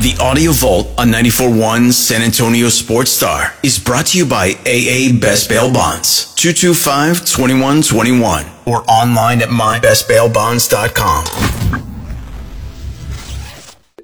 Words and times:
The 0.00 0.16
Audio 0.18 0.52
Vault 0.52 0.86
on 0.98 1.08
94.1 1.08 1.92
San 1.92 2.22
Antonio 2.22 2.70
Sports 2.70 3.10
Star 3.10 3.52
is 3.62 3.78
brought 3.78 4.06
to 4.06 4.16
you 4.18 4.24
by 4.24 4.52
AA 4.64 5.12
Best 5.20 5.50
Bail 5.50 5.70
Bonds, 5.70 6.34
225-2121, 6.36 8.48
or 8.66 8.82
online 8.90 9.42
at 9.42 9.50
mybestbailbonds.com. 9.50 11.24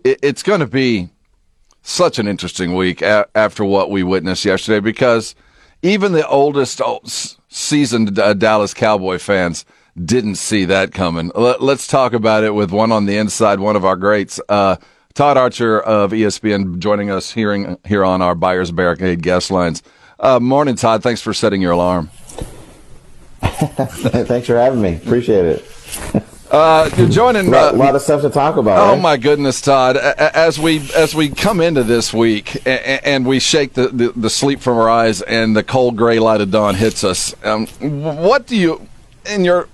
It- 0.04 0.18
It's 0.22 0.42
going 0.42 0.60
to 0.60 0.66
be 0.66 1.08
such 1.82 2.18
an 2.18 2.28
interesting 2.28 2.74
week 2.74 3.00
after 3.02 3.64
what 3.64 3.90
we 3.90 4.02
witnessed 4.02 4.44
yesterday 4.44 4.80
because 4.80 5.34
even 5.82 6.12
the 6.12 6.28
oldest 6.28 6.82
seasoned 7.48 8.18
uh, 8.18 8.34
Dallas 8.34 8.74
Cowboy 8.74 9.16
fans 9.18 9.64
didn't 10.04 10.34
see 10.34 10.66
that 10.66 10.92
coming. 10.92 11.32
Let- 11.34 11.62
Let's 11.62 11.86
talk 11.86 12.12
about 12.12 12.44
it 12.44 12.54
with 12.54 12.70
one 12.70 12.92
on 12.92 13.06
the 13.06 13.16
inside, 13.16 13.60
one 13.60 13.76
of 13.76 13.84
our 13.86 13.96
greats. 13.96 14.38
Uh, 14.50 14.76
Todd 15.16 15.38
Archer 15.38 15.80
of 15.80 16.10
ESPN 16.12 16.78
joining 16.78 17.10
us 17.10 17.32
hearing 17.32 17.78
here 17.86 18.04
on 18.04 18.20
our 18.20 18.34
Buyers 18.34 18.70
Barricade 18.70 19.22
guest 19.22 19.50
lines. 19.50 19.82
Uh, 20.20 20.38
morning, 20.38 20.74
Todd. 20.76 21.02
Thanks 21.02 21.22
for 21.22 21.32
setting 21.32 21.62
your 21.62 21.72
alarm. 21.72 22.08
Thanks 23.40 24.46
for 24.46 24.56
having 24.56 24.82
me. 24.82 24.96
Appreciate 24.96 25.46
it. 25.46 25.64
Uh, 26.50 26.90
you're 26.98 27.08
joining. 27.08 27.46
A 27.48 27.50
lot, 27.50 27.74
uh, 27.74 27.76
lot 27.78 27.96
of 27.96 28.02
stuff 28.02 28.20
to 28.20 28.28
talk 28.28 28.58
about. 28.58 28.78
Oh 28.78 28.92
right? 28.92 29.00
my 29.00 29.16
goodness, 29.16 29.62
Todd! 29.62 29.96
A- 29.96 30.22
a- 30.22 30.36
As 30.36 30.58
we 30.58 30.86
as 30.94 31.14
we 31.14 31.30
come 31.30 31.62
into 31.62 31.82
this 31.82 32.12
week 32.12 32.54
a- 32.66 32.68
a- 32.68 33.08
and 33.08 33.24
we 33.26 33.40
shake 33.40 33.72
the, 33.72 33.88
the, 33.88 34.12
the 34.14 34.28
sleep 34.30 34.60
from 34.60 34.76
our 34.76 34.88
eyes 34.90 35.22
and 35.22 35.56
the 35.56 35.62
cold 35.64 35.96
gray 35.96 36.18
light 36.18 36.42
of 36.42 36.50
dawn 36.50 36.74
hits 36.74 37.02
us, 37.04 37.34
um, 37.42 37.66
what 37.80 38.46
do 38.46 38.54
you, 38.54 38.86
in 39.24 39.46
your 39.46 39.66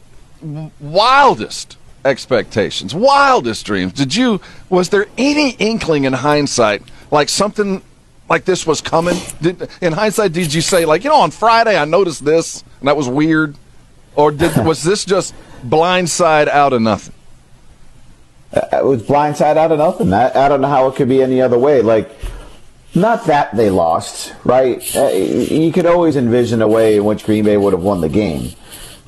wildest 0.80 1.76
expectations, 2.04 2.94
wildest 2.94 3.64
dreams, 3.66 3.92
did 3.92 4.14
you? 4.14 4.40
Was 4.68 4.88
there 4.88 5.06
any 5.18 5.50
inkling 5.50 6.04
in 6.04 6.12
hindsight, 6.12 6.82
like 7.10 7.28
something 7.28 7.82
like 8.28 8.44
this 8.44 8.66
was 8.66 8.80
coming? 8.80 9.16
Did, 9.40 9.68
in 9.80 9.92
hindsight, 9.92 10.32
did 10.32 10.52
you 10.52 10.60
say 10.60 10.84
like, 10.84 11.04
you 11.04 11.10
know, 11.10 11.20
on 11.20 11.30
Friday 11.30 11.76
I 11.76 11.84
noticed 11.84 12.24
this 12.24 12.64
and 12.80 12.88
that 12.88 12.96
was 12.96 13.08
weird, 13.08 13.56
or 14.16 14.30
did 14.32 14.56
was 14.64 14.82
this 14.82 15.04
just 15.04 15.34
blindside 15.64 16.48
out 16.48 16.72
of 16.72 16.82
nothing? 16.82 17.14
it 18.52 18.84
was 18.84 19.02
blindside 19.02 19.56
out 19.56 19.72
of 19.72 19.78
nothing. 19.78 20.12
I, 20.12 20.44
I 20.44 20.48
don't 20.48 20.60
know 20.60 20.68
how 20.68 20.86
it 20.88 20.96
could 20.96 21.08
be 21.08 21.22
any 21.22 21.40
other 21.40 21.58
way. 21.58 21.80
Like, 21.80 22.10
not 22.94 23.24
that 23.26 23.56
they 23.56 23.70
lost, 23.70 24.34
right? 24.44 24.78
Uh, 24.94 25.08
You 25.08 25.72
could 25.72 25.86
always 25.86 26.16
envision 26.16 26.60
a 26.60 26.68
way 26.68 26.96
in 26.96 27.04
which 27.06 27.24
Green 27.24 27.44
Bay 27.44 27.56
would 27.56 27.72
have 27.72 27.82
won 27.82 28.02
the 28.02 28.10
game, 28.10 28.50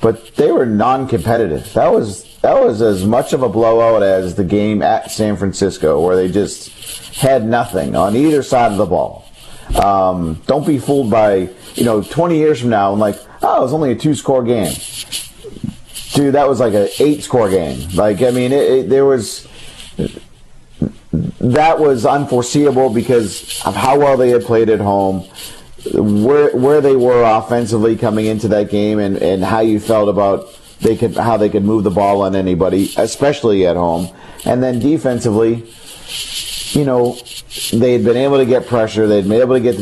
but 0.01 0.35
they 0.35 0.51
were 0.51 0.65
non-competitive. 0.65 1.73
That 1.73 1.91
was 1.91 2.23
that 2.41 2.61
was 2.63 2.81
as 2.81 3.05
much 3.05 3.33
of 3.33 3.41
a 3.41 3.49
blowout 3.49 4.03
as 4.03 4.35
the 4.35 4.43
game 4.43 4.81
at 4.81 5.11
San 5.11 5.35
Francisco, 5.35 5.99
where 5.99 6.15
they 6.15 6.31
just 6.31 7.15
had 7.15 7.45
nothing 7.45 7.95
on 7.95 8.15
either 8.15 8.43
side 8.43 8.71
of 8.71 8.77
the 8.77 8.85
ball. 8.85 9.27
Um, 9.81 10.41
don't 10.45 10.65
be 10.65 10.77
fooled 10.77 11.09
by 11.09 11.49
you 11.75 11.83
know 11.83 12.01
20 12.01 12.37
years 12.37 12.61
from 12.61 12.69
now. 12.69 12.93
I'm 12.93 12.99
like, 12.99 13.19
oh, 13.41 13.59
it 13.59 13.61
was 13.61 13.73
only 13.73 13.91
a 13.91 13.95
two-score 13.95 14.43
game. 14.43 14.73
Dude, 16.13 16.35
that 16.35 16.47
was 16.47 16.59
like 16.59 16.73
an 16.73 16.87
eight-score 16.99 17.49
game. 17.49 17.89
Like, 17.93 18.21
I 18.21 18.31
mean, 18.31 18.53
it, 18.53 18.71
it, 18.71 18.89
there 18.89 19.05
was 19.05 19.47
that 21.39 21.79
was 21.79 22.05
unforeseeable 22.05 22.89
because 22.89 23.61
of 23.65 23.75
how 23.75 23.99
well 23.99 24.17
they 24.17 24.29
had 24.29 24.43
played 24.43 24.69
at 24.69 24.79
home, 24.79 25.27
where 25.93 26.55
where 26.55 26.81
they 26.81 26.95
were 26.95 27.23
offensively 27.23 27.95
coming 27.95 28.25
into 28.25 28.47
that 28.49 28.69
game, 28.69 28.99
and, 28.99 29.17
and 29.17 29.43
how 29.43 29.59
you 29.59 29.79
felt 29.79 30.09
about 30.09 30.47
they 30.81 30.95
could 30.95 31.15
how 31.15 31.37
they 31.37 31.49
could 31.49 31.63
move 31.63 31.83
the 31.83 31.91
ball 31.91 32.21
on 32.21 32.35
anybody, 32.35 32.91
especially 32.97 33.65
at 33.65 33.75
home, 33.75 34.09
and 34.45 34.61
then 34.61 34.79
defensively, 34.79 35.65
you 36.71 36.85
know, 36.85 37.17
they 37.71 37.93
had 37.93 38.03
been 38.03 38.17
able 38.17 38.37
to 38.37 38.45
get 38.45 38.67
pressure, 38.67 39.07
they'd 39.07 39.23
been 39.27 39.41
able 39.41 39.55
to 39.55 39.61
get 39.61 39.75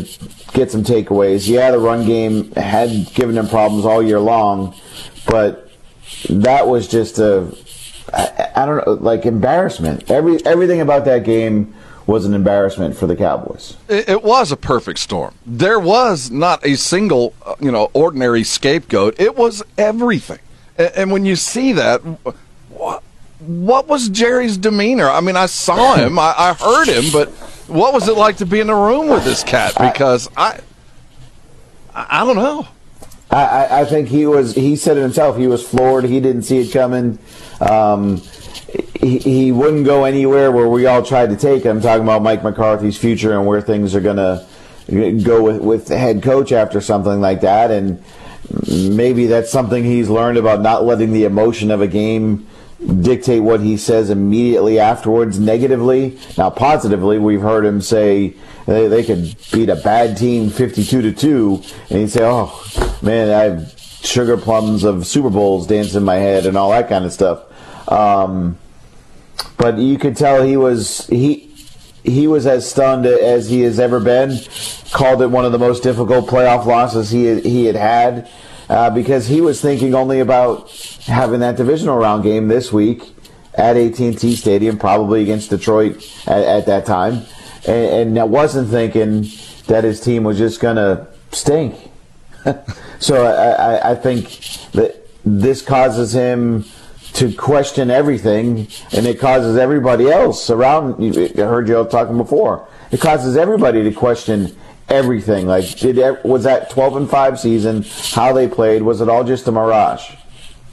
get 0.53 0.71
some 0.71 0.83
takeaways. 0.83 1.47
Yeah, 1.47 1.71
the 1.71 1.79
run 1.79 2.05
game 2.05 2.51
had 2.51 3.13
given 3.13 3.35
them 3.35 3.47
problems 3.47 3.85
all 3.85 4.03
year 4.03 4.19
long, 4.19 4.75
but 5.25 5.71
that 6.29 6.67
was 6.67 6.87
just 6.87 7.19
a 7.19 7.55
I, 8.13 8.49
I 8.55 8.65
don't 8.65 8.85
know, 8.85 8.93
like 8.93 9.25
embarrassment. 9.25 10.11
Every 10.11 10.45
everything 10.45 10.81
about 10.81 11.05
that 11.05 11.23
game 11.23 11.73
was 12.05 12.25
an 12.25 12.33
embarrassment 12.33 12.95
for 12.97 13.07
the 13.07 13.15
Cowboys. 13.15 13.77
It, 13.87 14.09
it 14.09 14.23
was 14.23 14.51
a 14.51 14.57
perfect 14.57 14.99
storm. 14.99 15.35
There 15.45 15.79
was 15.79 16.29
not 16.29 16.65
a 16.65 16.75
single, 16.75 17.33
uh, 17.45 17.55
you 17.59 17.71
know, 17.71 17.89
ordinary 17.93 18.43
scapegoat. 18.43 19.19
It 19.19 19.35
was 19.35 19.63
everything. 19.77 20.39
And, 20.77 20.91
and 20.95 21.11
when 21.11 21.25
you 21.25 21.35
see 21.35 21.73
that, 21.73 21.99
what, 22.69 23.03
what 23.39 23.87
was 23.87 24.09
Jerry's 24.09 24.57
demeanor? 24.57 25.09
I 25.09 25.21
mean, 25.21 25.35
I 25.35 25.45
saw 25.45 25.95
him, 25.97 26.19
I, 26.19 26.33
I 26.37 26.53
heard 26.53 26.87
him, 26.87 27.11
but 27.11 27.29
what 27.67 27.93
was 27.93 28.07
it 28.07 28.17
like 28.17 28.37
to 28.37 28.45
be 28.45 28.59
in 28.59 28.69
a 28.69 28.75
room 28.75 29.09
with 29.09 29.23
this 29.23 29.43
cat? 29.43 29.73
Because 29.79 30.29
I, 30.35 30.59
I, 31.93 32.21
I 32.21 32.25
don't 32.25 32.35
know. 32.35 32.67
I, 33.31 33.45
I, 33.45 33.81
I 33.81 33.85
think 33.85 34.09
he 34.09 34.27
was. 34.27 34.53
He 34.53 34.75
said 34.75 34.97
it 34.97 35.01
himself. 35.01 35.37
He 35.37 35.47
was 35.47 35.67
floored. 35.67 36.03
He 36.03 36.19
didn't 36.19 36.43
see 36.43 36.59
it 36.59 36.71
coming. 36.71 37.17
Um, 37.59 38.21
he, 38.99 39.17
he 39.19 39.51
wouldn't 39.51 39.85
go 39.85 40.05
anywhere 40.05 40.51
where 40.51 40.67
we 40.67 40.85
all 40.85 41.03
tried 41.03 41.29
to 41.29 41.35
take 41.35 41.63
him. 41.63 41.81
Talking 41.81 42.03
about 42.03 42.21
Mike 42.23 42.43
McCarthy's 42.43 42.97
future 42.97 43.33
and 43.33 43.45
where 43.45 43.61
things 43.61 43.95
are 43.95 44.01
going 44.01 44.17
to 44.17 44.45
go 45.23 45.43
with 45.43 45.61
with 45.61 45.87
the 45.87 45.97
head 45.97 46.23
coach 46.23 46.51
after 46.51 46.81
something 46.81 47.21
like 47.21 47.41
that. 47.41 47.71
And 47.71 48.03
maybe 48.67 49.27
that's 49.27 49.51
something 49.51 49.83
he's 49.83 50.09
learned 50.09 50.37
about 50.37 50.61
not 50.61 50.83
letting 50.83 51.13
the 51.13 51.25
emotion 51.25 51.71
of 51.71 51.81
a 51.81 51.87
game 51.87 52.47
dictate 53.01 53.41
what 53.41 53.61
he 53.61 53.77
says 53.77 54.09
immediately 54.09 54.79
afterwards 54.79 55.39
negatively. 55.39 56.19
Now, 56.37 56.49
positively, 56.49 57.17
we've 57.17 57.41
heard 57.41 57.65
him 57.65 57.81
say 57.81 58.33
they, 58.65 58.87
they 58.87 59.03
could 59.03 59.35
beat 59.51 59.69
a 59.69 59.75
bad 59.75 60.17
team 60.17 60.49
52 60.49 61.01
to 61.01 61.11
2, 61.13 61.63
and 61.89 61.99
he'd 61.99 62.09
say, 62.09 62.23
Oh, 62.23 62.61
man, 63.01 63.29
I 63.29 63.43
have 63.43 63.79
sugar 64.03 64.37
plums 64.37 64.83
of 64.83 65.07
Super 65.07 65.29
Bowls 65.29 65.65
dancing 65.67 65.97
in 65.97 66.03
my 66.03 66.15
head 66.15 66.45
and 66.45 66.57
all 66.57 66.71
that 66.71 66.89
kind 66.89 67.05
of 67.05 67.13
stuff. 67.13 67.43
Um, 67.87 68.57
but 69.57 69.77
you 69.77 69.97
could 69.97 70.17
tell 70.17 70.43
he 70.43 70.57
was 70.57 71.07
he 71.07 71.53
he 72.03 72.27
was 72.27 72.45
as 72.45 72.69
stunned 72.69 73.05
as 73.05 73.49
he 73.49 73.61
has 73.61 73.79
ever 73.79 73.99
been. 73.99 74.39
Called 74.91 75.21
it 75.21 75.27
one 75.27 75.45
of 75.45 75.51
the 75.51 75.59
most 75.59 75.83
difficult 75.83 76.27
playoff 76.27 76.65
losses 76.65 77.09
he 77.09 77.39
he 77.41 77.65
had 77.65 77.75
had 77.75 78.29
uh, 78.69 78.89
because 78.89 79.27
he 79.27 79.41
was 79.41 79.61
thinking 79.61 79.93
only 79.93 80.19
about 80.19 80.71
having 81.05 81.39
that 81.41 81.55
divisional 81.55 81.97
round 81.97 82.23
game 82.23 82.47
this 82.47 82.71
week 82.71 83.03
at 83.55 83.77
AT&T 83.77 84.35
Stadium, 84.35 84.79
probably 84.79 85.21
against 85.21 85.49
Detroit 85.49 85.97
at, 86.25 86.43
at 86.43 86.65
that 86.65 86.85
time, 86.85 87.21
and, 87.67 88.17
and 88.17 88.31
wasn't 88.31 88.69
thinking 88.69 89.27
that 89.67 89.83
his 89.83 89.99
team 90.01 90.23
was 90.23 90.37
just 90.37 90.59
going 90.59 90.75
to 90.75 91.07
stink. 91.31 91.75
so 92.99 93.25
I, 93.25 93.51
I, 93.51 93.91
I 93.91 93.95
think 93.95 94.39
that 94.71 95.07
this 95.23 95.61
causes 95.61 96.13
him 96.13 96.65
to 97.13 97.33
question 97.33 97.91
everything, 97.91 98.67
and 98.91 99.05
it 99.05 99.19
causes 99.19 99.57
everybody 99.57 100.09
else 100.09 100.49
around. 100.49 100.95
I 101.03 101.29
heard 101.41 101.67
you 101.67 101.77
all 101.77 101.85
talking 101.85 102.17
before. 102.17 102.67
It 102.91 102.99
causes 102.99 103.37
everybody 103.37 103.83
to 103.83 103.91
question 103.91 104.55
everything. 104.89 105.47
Like, 105.47 105.77
did 105.77 105.97
was 106.23 106.43
that 106.43 106.69
twelve 106.69 106.95
and 106.95 107.09
five 107.09 107.39
season 107.39 107.85
how 108.11 108.33
they 108.33 108.47
played? 108.47 108.81
Was 108.81 109.01
it 109.01 109.09
all 109.09 109.23
just 109.23 109.47
a 109.47 109.51
mirage? 109.51 110.03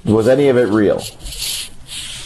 Was 0.04 0.28
any 0.28 0.48
of 0.48 0.56
it 0.56 0.69
real? 0.69 1.00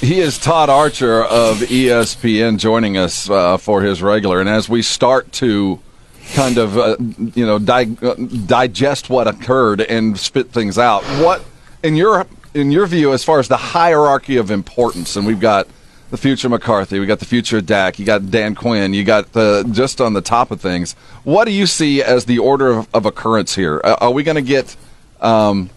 He 0.00 0.20
is 0.20 0.38
Todd 0.38 0.68
Archer 0.68 1.24
of 1.24 1.58
ESPN 1.58 2.58
joining 2.58 2.96
us 2.96 3.30
uh, 3.30 3.56
for 3.56 3.82
his 3.82 4.02
regular. 4.02 4.38
And 4.38 4.48
as 4.48 4.68
we 4.68 4.82
start 4.82 5.32
to 5.32 5.80
kind 6.34 6.58
of, 6.58 6.76
uh, 6.76 6.96
you 7.34 7.46
know, 7.46 7.58
di- 7.58 7.96
uh, 8.02 8.14
digest 8.14 9.08
what 9.08 9.26
occurred 9.26 9.80
and 9.80 10.18
spit 10.18 10.50
things 10.50 10.78
out, 10.78 11.04
what, 11.22 11.42
in 11.82 11.96
your 11.96 12.26
in 12.54 12.70
your 12.70 12.86
view, 12.86 13.12
as 13.12 13.24
far 13.24 13.40
as 13.40 13.48
the 13.48 13.56
hierarchy 13.56 14.36
of 14.36 14.50
importance, 14.50 15.16
and 15.16 15.26
we've 15.26 15.40
got 15.40 15.66
the 16.10 16.16
future 16.16 16.48
McCarthy, 16.48 17.00
we 17.00 17.06
got 17.06 17.18
the 17.18 17.24
future 17.24 17.60
Dak, 17.60 17.98
you 17.98 18.04
got 18.04 18.30
Dan 18.30 18.54
Quinn, 18.54 18.94
you 18.94 19.02
got 19.02 19.32
the 19.32 19.68
just 19.72 20.00
on 20.00 20.12
the 20.12 20.20
top 20.20 20.50
of 20.50 20.60
things. 20.60 20.94
What 21.24 21.46
do 21.46 21.50
you 21.50 21.66
see 21.66 22.02
as 22.02 22.24
the 22.24 22.38
order 22.38 22.70
of, 22.70 22.88
of 22.94 23.06
occurrence 23.06 23.54
here? 23.56 23.80
Uh, 23.82 23.96
are 24.00 24.12
we 24.12 24.22
going 24.22 24.36
to 24.36 24.42
get? 24.42 24.76
Um, 25.20 25.70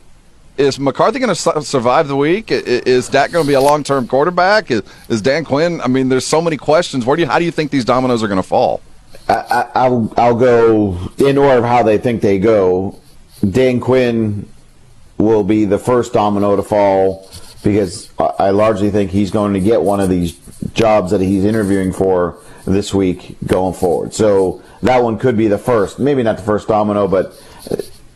is 0.57 0.79
McCarthy 0.79 1.19
going 1.19 1.29
to 1.29 1.35
su- 1.35 1.61
survive 1.61 2.07
the 2.07 2.15
week? 2.15 2.47
Is 2.49 3.09
Dak 3.09 3.31
going 3.31 3.45
to 3.45 3.47
be 3.47 3.53
a 3.53 3.61
long 3.61 3.83
term 3.83 4.07
quarterback? 4.07 4.71
Is, 4.71 4.81
is, 5.07 5.21
Dan 5.21 5.45
Quinn? 5.45 5.81
I 5.81 5.87
mean, 5.87 6.09
there's 6.09 6.25
so 6.25 6.41
many 6.41 6.57
questions. 6.57 7.05
Where 7.05 7.15
do 7.15 7.21
you, 7.21 7.27
how 7.27 7.39
do 7.39 7.45
you 7.45 7.51
think 7.51 7.71
these 7.71 7.85
dominoes 7.85 8.23
are 8.23 8.27
going 8.27 8.41
to 8.41 8.47
fall? 8.47 8.81
I, 9.29 9.87
will 9.87 10.13
I'll 10.17 10.35
go 10.35 11.11
in 11.17 11.37
order 11.37 11.59
of 11.59 11.65
how 11.65 11.83
they 11.83 11.97
think 11.97 12.21
they 12.21 12.39
go. 12.39 12.99
Dan 13.47 13.79
Quinn 13.79 14.47
will 15.17 15.43
be 15.43 15.65
the 15.65 15.79
first 15.79 16.13
domino 16.13 16.55
to 16.55 16.63
fall 16.63 17.29
because 17.63 18.09
I 18.19 18.51
largely 18.51 18.91
think 18.91 19.11
he's 19.11 19.31
going 19.31 19.53
to 19.53 19.59
get 19.59 19.81
one 19.81 19.99
of 19.99 20.09
these 20.09 20.39
jobs 20.73 21.11
that 21.11 21.21
he's 21.21 21.43
interviewing 21.43 21.91
for 21.91 22.37
this 22.65 22.93
week 22.93 23.37
going 23.45 23.73
forward. 23.73 24.13
So 24.13 24.61
that 24.83 25.01
one 25.01 25.17
could 25.17 25.37
be 25.37 25.47
the 25.47 25.57
first, 25.57 25.99
maybe 25.99 26.23
not 26.23 26.37
the 26.37 26.43
first 26.43 26.67
domino, 26.67 27.07
but 27.07 27.41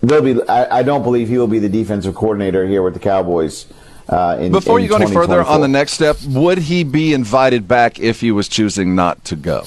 they'll 0.02 0.22
be. 0.22 0.42
I, 0.48 0.80
I 0.80 0.84
don't 0.84 1.04
believe 1.04 1.28
he 1.28 1.38
will 1.38 1.48
be 1.48 1.60
the 1.60 1.70
defensive 1.70 2.16
coordinator 2.16 2.68
here 2.68 2.84
with 2.84 2.94
the 2.94 3.00
Cowboys. 3.00 3.66
Uh, 4.08 4.38
in, 4.40 4.52
Before 4.52 4.78
in 4.78 4.84
you 4.84 4.90
go 4.90 4.98
any 4.98 5.12
further 5.12 5.44
on 5.44 5.62
the 5.62 5.68
next 5.68 5.94
step, 5.94 6.18
would 6.28 6.58
he 6.58 6.84
be 6.84 7.14
invited 7.14 7.68
back 7.68 8.00
if 8.00 8.20
he 8.20 8.32
was 8.32 8.48
choosing 8.48 8.94
not 8.94 9.24
to 9.26 9.36
go? 9.36 9.64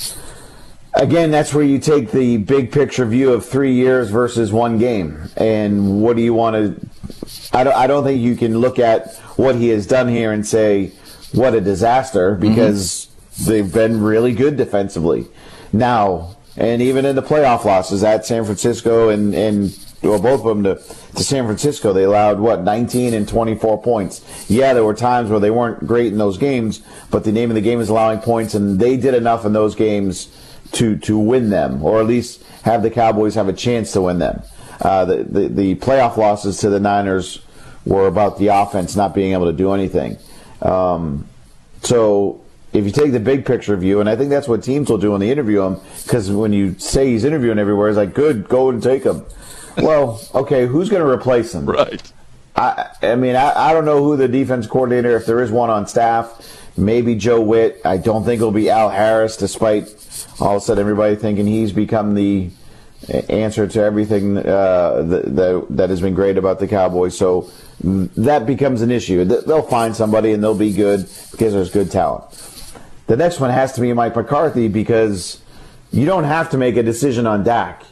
Again, 0.94 1.31
that's 1.31 1.52
where 1.52 1.64
you 1.64 1.78
take 1.78 2.12
the 2.12 2.36
big 2.36 2.70
picture 2.70 3.04
view 3.04 3.32
of 3.32 3.44
three 3.44 3.72
years 3.72 4.10
versus 4.10 4.52
one 4.52 4.78
game. 4.78 5.28
And 5.36 6.00
what 6.02 6.14
do 6.14 6.22
you 6.22 6.34
want 6.34 6.54
to. 6.54 7.23
I 7.54 7.64
don't, 7.64 7.74
I 7.74 7.86
don't 7.86 8.04
think 8.04 8.20
you 8.20 8.36
can 8.36 8.58
look 8.58 8.78
at 8.78 9.16
what 9.36 9.54
he 9.54 9.68
has 9.68 9.86
done 9.86 10.08
here 10.08 10.32
and 10.32 10.46
say, 10.46 10.92
what 11.32 11.54
a 11.54 11.60
disaster, 11.60 12.32
mm-hmm. 12.32 12.48
because 12.48 13.06
mm-hmm. 13.06 13.50
they've 13.50 13.72
been 13.72 14.02
really 14.02 14.34
good 14.34 14.56
defensively. 14.56 15.26
Now, 15.72 16.36
and 16.56 16.82
even 16.82 17.04
in 17.04 17.16
the 17.16 17.22
playoff 17.22 17.64
losses 17.64 18.04
at 18.04 18.26
San 18.26 18.44
Francisco 18.44 19.08
and, 19.08 19.34
and 19.34 19.78
well, 20.02 20.20
both 20.20 20.40
of 20.40 20.46
them 20.46 20.64
to, 20.64 20.74
to 21.14 21.24
San 21.24 21.46
Francisco, 21.46 21.92
they 21.92 22.04
allowed 22.04 22.38
what 22.38 22.62
19 22.62 23.14
and 23.14 23.28
24 23.28 23.82
points. 23.82 24.50
Yeah, 24.50 24.74
there 24.74 24.84
were 24.84 24.94
times 24.94 25.30
where 25.30 25.40
they 25.40 25.50
weren't 25.50 25.86
great 25.86 26.12
in 26.12 26.18
those 26.18 26.38
games, 26.38 26.82
but 27.10 27.24
the 27.24 27.32
name 27.32 27.50
of 27.50 27.54
the 27.54 27.60
game 27.60 27.80
is 27.80 27.88
allowing 27.88 28.20
points, 28.20 28.54
and 28.54 28.78
they 28.78 28.96
did 28.96 29.14
enough 29.14 29.44
in 29.44 29.52
those 29.52 29.74
games 29.74 30.28
to 30.72 30.96
to 30.98 31.18
win 31.18 31.50
them, 31.50 31.82
or 31.82 32.00
at 32.00 32.06
least 32.06 32.42
have 32.62 32.82
the 32.82 32.90
Cowboys 32.90 33.34
have 33.34 33.48
a 33.48 33.52
chance 33.52 33.92
to 33.92 34.02
win 34.02 34.18
them. 34.18 34.42
Uh, 34.80 35.04
the, 35.04 35.24
the, 35.24 35.48
the 35.48 35.74
playoff 35.76 36.16
losses 36.16 36.58
to 36.58 36.68
the 36.68 36.80
Niners 36.80 37.44
were 37.84 38.06
about 38.06 38.38
the 38.38 38.48
offense 38.48 38.96
not 38.96 39.14
being 39.14 39.32
able 39.32 39.46
to 39.46 39.52
do 39.52 39.72
anything. 39.72 40.19
Um, 40.62 41.26
so 41.82 42.42
if 42.72 42.84
you 42.84 42.90
take 42.90 43.12
the 43.12 43.20
big 43.20 43.44
picture 43.44 43.76
view, 43.76 44.00
and 44.00 44.08
I 44.08 44.16
think 44.16 44.31
that's 44.31 44.48
what 44.48 44.62
teams 44.62 44.90
will 44.90 44.98
do 44.98 45.12
when 45.12 45.20
they 45.20 45.31
interview 45.31 45.62
him, 45.62 45.81
because 46.04 46.31
when 46.31 46.52
you 46.52 46.76
say 46.78 47.08
he's 47.08 47.25
interviewing 47.25 47.58
everywhere, 47.58 47.88
it's 47.88 47.96
like, 47.96 48.14
good, 48.14 48.48
go 48.48 48.70
and 48.70 48.82
take 48.82 49.04
him. 49.04 49.25
well, 49.76 50.20
okay, 50.34 50.66
who's 50.66 50.88
going 50.88 51.02
to 51.02 51.08
replace 51.08 51.54
him? 51.54 51.66
Right. 51.66 52.12
I, 52.56 52.90
I 53.02 53.14
mean, 53.16 53.36
I, 53.36 53.70
I 53.70 53.72
don't 53.72 53.84
know 53.84 54.02
who 54.02 54.16
the 54.16 54.28
defense 54.28 54.66
coordinator, 54.66 55.16
if 55.16 55.26
there 55.26 55.42
is 55.42 55.50
one 55.50 55.70
on 55.70 55.86
staff, 55.86 56.69
maybe 56.76 57.14
Joe 57.14 57.40
Whitt. 57.40 57.81
I 57.84 57.96
don't 57.96 58.25
think 58.25 58.40
it'll 58.40 58.52
be 58.52 58.70
Al 58.70 58.90
Harris, 58.90 59.36
despite 59.36 59.84
all 60.40 60.56
of 60.56 60.62
a 60.62 60.64
sudden 60.64 60.81
everybody 60.81 61.16
thinking 61.16 61.46
he's 61.46 61.72
become 61.72 62.14
the 62.14 62.50
answer 63.28 63.66
to 63.66 63.81
everything 63.82 64.38
uh, 64.38 65.02
that, 65.02 65.36
that, 65.36 65.66
that 65.70 65.90
has 65.90 66.00
been 66.00 66.14
great 66.14 66.38
about 66.38 66.58
the 66.58 66.69
Cowboys. 66.69 67.16
So 67.16 67.50
that 67.84 68.46
becomes 68.46 68.81
an 68.81 68.90
issue. 68.90 69.25
They'll 69.25 69.62
find 69.62 69.94
somebody 69.94 70.32
and 70.32 70.42
they'll 70.42 70.54
be 70.54 70.72
good 70.72 71.08
because 71.32 71.52
there's 71.52 71.70
good 71.70 71.90
talent. 71.90 72.25
The 73.06 73.16
next 73.16 73.40
one 73.40 73.50
has 73.50 73.72
to 73.75 73.82
be 73.82 73.92
Mike 73.92 74.16
McCarthy 74.16 74.69
because 74.69 75.40
you 75.92 76.06
don't 76.06 76.25
have 76.25 76.50
to 76.50 76.58
make 76.58 76.76
a 76.76 76.82
decision 76.82 77.26
on 77.26 77.44
Dak 77.44 77.84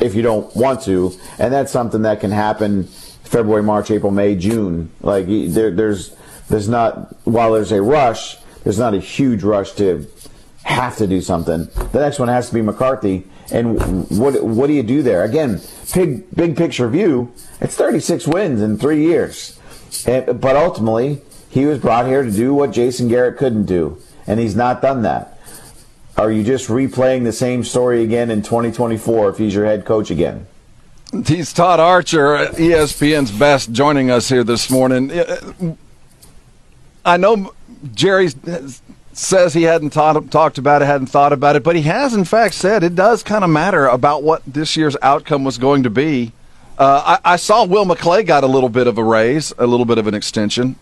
if 0.00 0.14
you 0.14 0.22
don't 0.22 0.54
want 0.56 0.82
to, 0.82 1.12
and 1.38 1.52
that's 1.52 1.70
something 1.72 2.02
that 2.02 2.20
can 2.20 2.30
happen 2.30 2.84
February, 3.24 3.62
March, 3.62 3.90
April, 3.90 4.12
May, 4.12 4.34
June. 4.34 4.90
Like 5.00 5.26
there, 5.26 5.70
there's 5.70 6.14
there's 6.48 6.68
not 6.68 7.14
while 7.24 7.52
there's 7.52 7.72
a 7.72 7.82
rush, 7.82 8.36
there's 8.64 8.78
not 8.78 8.94
a 8.94 9.00
huge 9.00 9.42
rush 9.42 9.72
to 9.72 10.06
have 10.66 10.96
to 10.96 11.06
do 11.06 11.20
something. 11.20 11.68
The 11.92 12.00
next 12.00 12.18
one 12.18 12.28
has 12.28 12.48
to 12.48 12.54
be 12.54 12.60
McCarthy. 12.60 13.24
And 13.52 14.08
what 14.10 14.42
what 14.42 14.66
do 14.66 14.72
you 14.72 14.82
do 14.82 15.02
there? 15.02 15.22
Again, 15.22 15.60
big 15.94 16.34
big 16.34 16.56
picture 16.56 16.88
view. 16.88 17.32
It's 17.60 17.76
36 17.76 18.26
wins 18.26 18.60
in 18.60 18.76
three 18.76 19.02
years, 19.02 19.58
and, 20.06 20.40
but 20.40 20.56
ultimately 20.56 21.22
he 21.48 21.64
was 21.66 21.78
brought 21.78 22.06
here 22.06 22.24
to 22.24 22.30
do 22.30 22.52
what 22.52 22.72
Jason 22.72 23.06
Garrett 23.06 23.38
couldn't 23.38 23.66
do, 23.66 23.98
and 24.26 24.40
he's 24.40 24.56
not 24.56 24.82
done 24.82 25.02
that. 25.02 25.38
Are 26.16 26.32
you 26.32 26.42
just 26.42 26.68
replaying 26.68 27.22
the 27.22 27.32
same 27.32 27.62
story 27.62 28.02
again 28.02 28.30
in 28.30 28.42
2024 28.42 29.30
if 29.30 29.38
he's 29.38 29.54
your 29.54 29.66
head 29.66 29.84
coach 29.84 30.10
again? 30.10 30.46
He's 31.26 31.52
Todd 31.52 31.78
Archer, 31.78 32.48
ESPN's 32.54 33.30
best, 33.30 33.70
joining 33.70 34.10
us 34.10 34.28
here 34.28 34.42
this 34.42 34.68
morning. 34.70 35.12
I 37.04 37.16
know 37.16 37.54
Jerry 37.94 38.30
says 39.18 39.54
he 39.54 39.62
hadn't 39.62 39.90
thought, 39.90 40.30
talked 40.30 40.58
about 40.58 40.82
it, 40.82 40.86
hadn't 40.86 41.06
thought 41.06 41.32
about 41.32 41.56
it, 41.56 41.62
but 41.62 41.74
he 41.74 41.82
has, 41.82 42.14
in 42.14 42.24
fact, 42.24 42.54
said 42.54 42.82
it 42.82 42.94
does 42.94 43.22
kind 43.22 43.44
of 43.44 43.50
matter 43.50 43.86
about 43.86 44.22
what 44.22 44.42
this 44.46 44.76
year's 44.76 44.96
outcome 45.00 45.42
was 45.42 45.58
going 45.58 45.82
to 45.84 45.90
be. 45.90 46.32
Uh, 46.78 47.18
I, 47.24 47.32
I, 47.32 47.36
saw 47.36 47.64
Will 47.64 47.86
McClay 47.86 48.26
got 48.26 48.44
a 48.44 48.46
little 48.46 48.68
bit 48.68 48.86
of 48.86 48.98
a 48.98 49.04
raise, 49.04 49.54
a 49.56 49.66
little 49.66 49.86
bit 49.86 49.96
of 49.96 50.06
an 50.06 50.14
extension. 50.14 50.76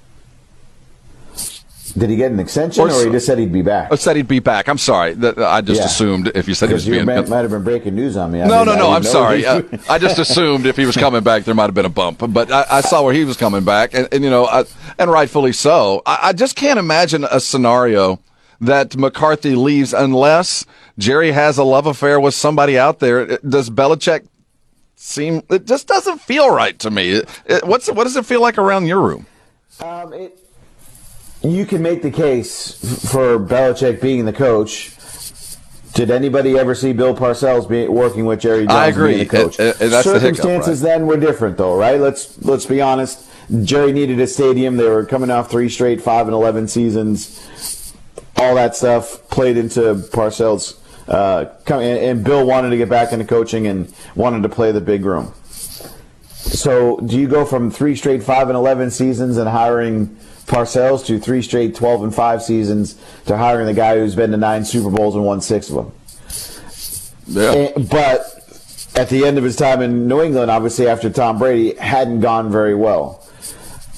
Did 1.92 2.08
he 2.08 2.16
get 2.16 2.32
an 2.32 2.40
extension, 2.40 2.82
or, 2.82 2.90
or 2.90 3.04
he 3.04 3.10
just 3.10 3.26
said 3.26 3.38
he'd 3.38 3.52
be 3.52 3.60
back? 3.60 3.88
Oh, 3.90 3.96
said 3.96 4.16
he'd 4.16 4.26
be 4.26 4.38
back. 4.38 4.69
I'm 4.69 4.78
sorry. 4.78 5.12
I 5.12 5.60
just 5.60 5.81
yeah. 5.81 5.86
assumed 5.86 6.32
if 6.34 6.48
you 6.48 6.54
said 6.54 6.70
he 6.70 6.75
was 6.75 6.86
being. 6.86 7.04
Might, 7.04 7.28
might 7.28 7.42
have 7.42 7.50
been 7.50 7.62
breaking 7.62 7.94
news 7.94 8.16
on 8.16 8.32
me. 8.32 8.40
I 8.40 8.46
no, 8.46 8.64
mean, 8.64 8.66
no, 8.66 8.76
no. 8.76 8.90
I'm 8.90 9.02
sorry. 9.02 9.46
I, 9.46 9.62
I, 9.88 9.98
just 9.98 10.19
assumed 10.19 10.64
if 10.64 10.76
he 10.76 10.86
was 10.86 10.96
coming 10.96 11.22
back, 11.22 11.44
there 11.44 11.54
might 11.54 11.66
have 11.66 11.75
been 11.75 11.84
a 11.84 11.90
bump. 11.90 12.22
But 12.26 12.50
I, 12.50 12.64
I 12.70 12.81
saw 12.81 13.02
where 13.02 13.12
he 13.12 13.25
was 13.25 13.36
coming 13.36 13.64
back, 13.64 13.92
and, 13.92 14.08
and 14.12 14.25
you 14.25 14.31
know, 14.31 14.64
and 14.98 15.10
rightfully 15.10 15.52
so. 15.52 16.02
I, 16.06 16.32
just 16.32 16.56
can't 16.56 16.78
imagine 16.78 17.25
a 17.31 17.38
scenario 17.38 18.19
that 18.60 18.96
McCarthy 18.96 19.54
leaves 19.54 19.92
unless 19.92 20.64
Jerry 20.98 21.32
has 21.32 21.58
a 21.58 21.64
love 21.64 21.87
affair 21.87 22.19
with 22.19 22.34
somebody 22.34 22.78
out 22.78 22.98
there. 23.00 23.38
Does 23.38 23.69
Belichick 23.69 24.26
seem? 24.96 25.42
It 25.50 25.66
just 25.66 25.87
doesn't 25.87 26.22
feel 26.22 26.50
right 26.50 26.78
to 26.78 26.90
me. 26.90 27.10
It, 27.10 27.42
it, 27.46 27.64
what's 27.66 27.90
what 27.90 28.04
does 28.04 28.16
it 28.16 28.25
feel 28.25 28.40
like 28.40 28.56
around 28.56 28.87
your 28.87 29.02
room? 29.02 29.26
Um, 29.80 30.12
it, 30.14 30.38
you 31.44 31.67
can 31.67 31.82
make 31.82 32.02
the 32.02 32.11
case 32.11 32.73
for 33.11 33.38
Belichick 33.38 34.00
being 34.00 34.25
the 34.25 34.32
coach. 34.32 34.93
Did 35.93 36.11
anybody 36.11 36.58
ever 36.58 36.75
see 36.75 36.93
Bill 36.93 37.14
Parcells 37.14 37.69
be 37.69 37.87
working 37.87 38.25
with 38.25 38.41
Jerry 38.41 38.67
Jones 38.67 38.73
I 38.73 38.88
agree. 38.88 39.14
being 39.14 39.29
the 39.29 39.37
coach? 39.37 39.61
And, 39.61 39.81
and 39.81 39.93
Circumstances 40.05 40.81
the 40.81 40.88
hiccup, 40.88 40.99
right? 40.99 40.99
then 40.99 41.06
were 41.06 41.17
different, 41.17 41.56
though, 41.56 41.76
right? 41.76 42.00
Let's 42.00 42.43
let's 42.43 42.67
be 42.67 42.81
honest. 42.81 43.31
Jerry 43.62 43.93
needed 43.93 44.19
a 44.20 44.26
stadium. 44.26 44.76
They 44.76 44.88
were 44.88 45.05
coming 45.05 45.31
off 45.31 45.50
three 45.50 45.69
straight 45.69 46.00
five 46.00 46.26
and 46.26 46.35
eleven 46.35 46.67
seasons. 46.67 47.93
All 48.37 48.56
that 48.56 48.75
stuff 48.75 49.29
played 49.29 49.56
into 49.56 49.94
Parcells. 49.94 50.81
Uh, 51.06 51.50
and, 51.67 51.82
and 51.82 52.25
Bill 52.25 52.47
wanted 52.47 52.71
to 52.71 52.76
get 52.78 52.88
back 52.88 53.12
into 53.12 53.26
coaching 53.26 53.66
and 53.66 53.95
wanted 54.16 54.42
to 54.42 54.49
play 54.49 54.73
the 54.73 54.80
big 54.80 55.04
room. 55.04 55.33
So, 56.33 56.97
do 56.99 57.18
you 57.18 57.28
go 57.28 57.45
from 57.45 57.71
three 57.71 57.95
straight 57.95 58.23
five 58.23 58.49
and 58.49 58.57
eleven 58.57 58.90
seasons 58.90 59.37
and 59.37 59.49
hiring 59.49 60.18
Parcells 60.46 61.04
to 61.06 61.18
three 61.18 61.42
straight 61.42 61.74
12 61.74 62.04
and 62.04 62.14
5 62.14 62.42
seasons 62.42 62.96
to 63.26 63.36
hiring 63.36 63.66
the 63.66 63.74
guy 63.74 63.96
who's 63.96 64.14
been 64.14 64.30
to 64.30 64.36
nine 64.36 64.64
Super 64.64 64.90
Bowls 64.90 65.14
and 65.14 65.24
won 65.24 65.40
six 65.40 65.70
of 65.70 65.76
them. 65.76 65.92
Yeah. 67.26 67.52
And, 67.52 67.88
but 67.88 68.34
at 68.94 69.08
the 69.08 69.24
end 69.24 69.38
of 69.38 69.44
his 69.44 69.56
time 69.56 69.80
in 69.80 70.06
New 70.06 70.22
England, 70.22 70.50
obviously 70.50 70.86
after 70.86 71.10
Tom 71.10 71.38
Brady, 71.38 71.74
hadn't 71.76 72.20
gone 72.20 72.50
very 72.50 72.74
well. 72.74 73.26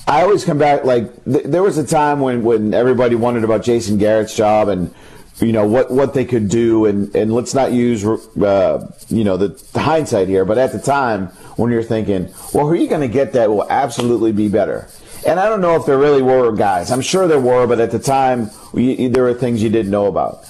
I 0.07 0.23
always 0.23 0.45
come 0.45 0.59
back 0.59 0.85
like 0.85 1.25
th- 1.25 1.45
there 1.45 1.63
was 1.63 1.79
a 1.79 1.87
time 1.87 2.21
when, 2.21 2.45
when 2.45 2.73
everybody 2.73 3.17
wondered 3.17 3.43
about 3.43 3.65
Jason 3.65 3.99
Garrett's 3.99 4.37
job 4.37 4.69
and 4.69 4.95
you 5.41 5.53
know 5.53 5.67
what 5.67 5.91
what 5.91 6.15
they 6.15 6.25
could 6.25 6.49
do 6.49 6.87
and 6.87 7.15
and 7.15 7.35
let's 7.35 7.53
not 7.53 7.73
use 7.73 8.05
uh, 8.07 8.97
you 9.09 9.25
know 9.25 9.37
the, 9.37 9.49
the, 9.73 9.81
hindsight 9.81 10.29
here, 10.29 10.45
but 10.45 10.57
at 10.57 10.73
the 10.73 10.79
time 10.79 11.27
when 11.57 11.71
you're 11.71 11.83
thinking, 11.83 12.33
well, 12.55 12.67
who 12.67 12.73
are 12.73 12.77
you 12.77 12.89
going 12.89 13.03
to 13.03 13.13
get 13.13 13.33
that 13.33 13.51
will 13.51 13.69
absolutely 13.71 14.33
be 14.33 14.49
better? 14.49 14.89
And 15.25 15.41
I 15.41 15.49
don't 15.49 15.61
know 15.61 15.77
if 15.77 15.87
there 15.87 15.99
really 15.99 16.23
were 16.23 16.53
guys. 16.53 16.91
I'm 16.91 17.01
sure 17.01 17.27
there 17.27 17.41
were, 17.41 17.67
but 17.67 17.81
at 17.81 17.91
the 17.91 17.99
time, 17.99 18.51
we, 18.73 19.09
there 19.09 19.23
were 19.23 19.35
things 19.35 19.63
you 19.63 19.71
didn't 19.71 19.91
know 19.91 20.07
about. 20.07 20.49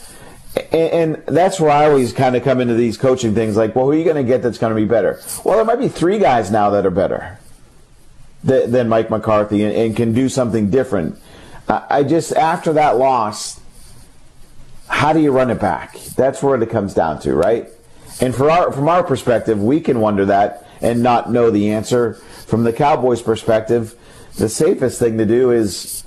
And, 0.72 1.16
and 1.16 1.36
that's 1.36 1.60
where 1.60 1.70
I 1.70 1.86
always 1.86 2.12
kind 2.12 2.36
of 2.36 2.42
come 2.42 2.60
into 2.60 2.74
these 2.74 2.96
coaching 2.96 3.34
things 3.34 3.56
like, 3.56 3.74
well, 3.74 3.86
who 3.86 3.92
are 3.92 3.96
you 3.96 4.04
going 4.04 4.16
to 4.16 4.24
get 4.24 4.42
that's 4.42 4.58
going 4.58 4.74
to 4.74 4.80
be 4.80 4.86
better? 4.86 5.20
Well, 5.44 5.56
there 5.56 5.64
might 5.64 5.78
be 5.78 5.88
three 5.88 6.18
guys 6.18 6.50
now 6.50 6.70
that 6.70 6.86
are 6.86 6.90
better 6.90 7.38
than, 8.42 8.70
than 8.70 8.88
Mike 8.88 9.10
McCarthy 9.10 9.62
and, 9.64 9.74
and, 9.74 9.96
can 9.96 10.12
do 10.12 10.28
something 10.28 10.70
different. 10.70 11.18
I 11.68 12.04
just, 12.04 12.32
after 12.32 12.72
that 12.74 12.96
loss, 12.96 13.60
how 14.88 15.12
do 15.12 15.20
you 15.20 15.32
run 15.32 15.50
it 15.50 15.60
back? 15.60 15.98
That's 16.16 16.42
where 16.42 16.60
it 16.60 16.70
comes 16.70 16.94
down 16.94 17.20
to, 17.20 17.34
right? 17.34 17.68
And 18.20 18.34
for 18.34 18.50
our, 18.50 18.72
from 18.72 18.88
our 18.88 19.02
perspective, 19.02 19.62
we 19.62 19.80
can 19.80 20.00
wonder 20.00 20.26
that 20.26 20.66
and 20.80 21.02
not 21.02 21.30
know 21.30 21.50
the 21.50 21.70
answer. 21.70 22.14
From 22.46 22.62
the 22.62 22.72
Cowboys' 22.72 23.20
perspective, 23.20 23.96
the 24.36 24.48
safest 24.48 24.98
thing 24.98 25.18
to 25.18 25.26
do 25.26 25.50
is 25.50 26.04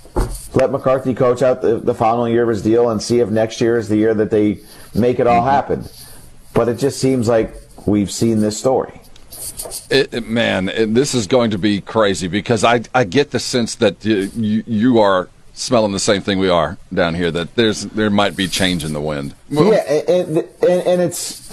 let 0.53 0.71
McCarthy 0.71 1.13
coach 1.13 1.41
out 1.41 1.61
the, 1.61 1.77
the 1.77 1.93
following 1.93 2.33
year 2.33 2.43
of 2.43 2.49
his 2.49 2.61
deal 2.61 2.89
and 2.89 3.01
see 3.01 3.19
if 3.19 3.29
next 3.29 3.61
year 3.61 3.77
is 3.77 3.89
the 3.89 3.97
year 3.97 4.13
that 4.13 4.31
they 4.31 4.59
make 4.95 5.19
it 5.19 5.27
all 5.27 5.41
mm-hmm. 5.41 5.49
happen. 5.49 5.85
But 6.53 6.69
it 6.69 6.77
just 6.77 6.99
seems 6.99 7.27
like 7.27 7.53
we've 7.85 8.11
seen 8.11 8.39
this 8.39 8.57
story. 8.57 9.01
It, 9.89 10.13
it, 10.13 10.27
man, 10.27 10.69
it, 10.69 10.93
this 10.93 11.13
is 11.13 11.27
going 11.27 11.51
to 11.51 11.57
be 11.57 11.81
crazy 11.81 12.27
because 12.27 12.63
I, 12.63 12.81
I 12.93 13.03
get 13.03 13.31
the 13.31 13.39
sense 13.39 13.75
that 13.75 14.03
you, 14.05 14.31
you, 14.35 14.63
you 14.65 14.99
are 14.99 15.29
smelling 15.53 15.91
the 15.91 15.99
same 15.99 16.21
thing 16.21 16.39
we 16.39 16.49
are 16.49 16.77
down 16.93 17.15
here. 17.15 17.31
That 17.31 17.55
there's 17.55 17.85
there 17.87 18.09
might 18.09 18.35
be 18.35 18.47
change 18.47 18.83
in 18.83 18.93
the 18.93 19.01
wind. 19.01 19.35
Yeah, 19.49 19.73
and, 19.73 20.37
and, 20.37 20.47
and 20.61 21.01
it's 21.01 21.49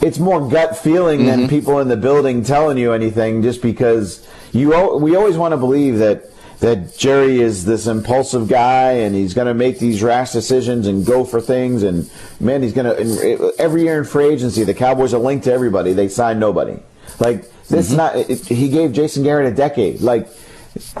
it's 0.00 0.18
more 0.18 0.48
gut 0.48 0.76
feeling 0.76 1.20
mm-hmm. 1.20 1.40
than 1.40 1.48
people 1.48 1.80
in 1.80 1.88
the 1.88 1.96
building 1.96 2.42
telling 2.42 2.78
you 2.78 2.92
anything. 2.92 3.42
Just 3.42 3.62
because 3.62 4.26
you 4.52 4.70
we 4.98 5.16
always 5.16 5.36
want 5.36 5.52
to 5.52 5.56
believe 5.56 5.98
that 5.98 6.24
that 6.60 6.96
Jerry 6.96 7.40
is 7.40 7.64
this 7.64 7.86
impulsive 7.86 8.48
guy 8.48 8.92
and 8.92 9.14
he's 9.14 9.34
going 9.34 9.46
to 9.46 9.54
make 9.54 9.78
these 9.78 10.02
rash 10.02 10.32
decisions 10.32 10.86
and 10.86 11.04
go 11.04 11.24
for 11.24 11.40
things. 11.40 11.82
And 11.82 12.10
man, 12.40 12.62
he's 12.62 12.72
going 12.72 12.86
to 12.86 13.54
every 13.58 13.82
year 13.82 13.98
in 13.98 14.04
free 14.04 14.26
agency, 14.26 14.64
the 14.64 14.74
Cowboys 14.74 15.12
are 15.12 15.18
linked 15.18 15.44
to 15.44 15.52
everybody. 15.52 15.92
They 15.92 16.08
sign 16.08 16.38
nobody. 16.38 16.78
Like 17.20 17.50
this, 17.68 17.88
mm-hmm. 17.88 17.96
not 17.96 18.16
it, 18.16 18.46
he 18.46 18.68
gave 18.68 18.92
Jason 18.92 19.22
Garrett 19.22 19.52
a 19.52 19.54
decade. 19.54 20.00
Like 20.00 20.28